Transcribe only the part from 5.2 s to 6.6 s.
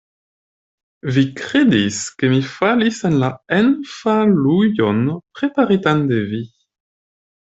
preparitan de vi.